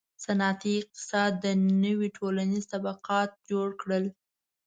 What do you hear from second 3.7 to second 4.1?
کړل.